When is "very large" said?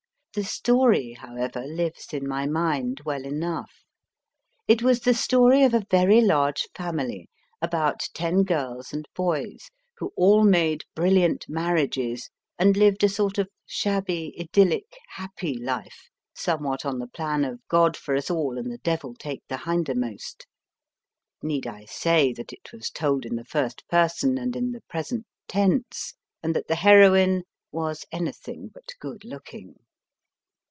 5.91-6.69